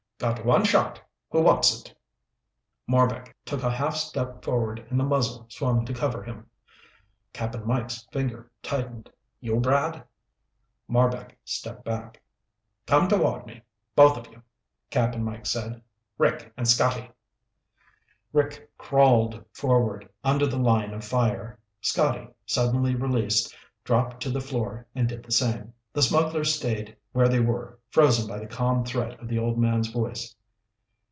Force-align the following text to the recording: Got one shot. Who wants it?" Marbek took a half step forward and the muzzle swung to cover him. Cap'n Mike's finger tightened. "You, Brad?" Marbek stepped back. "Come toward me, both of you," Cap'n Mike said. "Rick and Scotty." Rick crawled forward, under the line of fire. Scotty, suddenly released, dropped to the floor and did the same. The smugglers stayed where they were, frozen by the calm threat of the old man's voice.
Got 0.21 0.45
one 0.45 0.65
shot. 0.65 1.01
Who 1.31 1.41
wants 1.41 1.81
it?" 1.81 1.97
Marbek 2.85 3.35
took 3.43 3.63
a 3.63 3.71
half 3.71 3.95
step 3.95 4.43
forward 4.45 4.85
and 4.91 4.99
the 4.99 5.03
muzzle 5.03 5.47
swung 5.49 5.83
to 5.87 5.95
cover 5.95 6.21
him. 6.21 6.45
Cap'n 7.33 7.65
Mike's 7.65 8.03
finger 8.11 8.51
tightened. 8.61 9.09
"You, 9.39 9.59
Brad?" 9.59 10.03
Marbek 10.87 11.35
stepped 11.43 11.83
back. 11.85 12.21
"Come 12.85 13.07
toward 13.07 13.47
me, 13.47 13.63
both 13.95 14.15
of 14.15 14.27
you," 14.31 14.43
Cap'n 14.91 15.23
Mike 15.23 15.47
said. 15.47 15.81
"Rick 16.19 16.53
and 16.55 16.67
Scotty." 16.67 17.09
Rick 18.31 18.69
crawled 18.77 19.43
forward, 19.53 20.07
under 20.23 20.45
the 20.45 20.59
line 20.59 20.93
of 20.93 21.03
fire. 21.03 21.57
Scotty, 21.81 22.27
suddenly 22.45 22.93
released, 22.93 23.55
dropped 23.83 24.21
to 24.21 24.29
the 24.29 24.39
floor 24.39 24.85
and 24.93 25.09
did 25.09 25.23
the 25.23 25.31
same. 25.31 25.73
The 25.93 26.03
smugglers 26.03 26.55
stayed 26.55 26.95
where 27.11 27.27
they 27.27 27.39
were, 27.41 27.77
frozen 27.89 28.25
by 28.25 28.39
the 28.39 28.47
calm 28.47 28.85
threat 28.85 29.19
of 29.19 29.27
the 29.27 29.37
old 29.37 29.57
man's 29.57 29.89
voice. 29.89 30.33